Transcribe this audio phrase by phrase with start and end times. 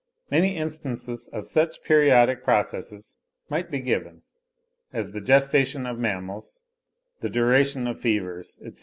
[0.31, 3.19] Many instances of such periodic processes
[3.51, 4.23] might be given,
[4.91, 6.59] as the gestation of mammals,
[7.19, 8.79] the duration of fevers, etc.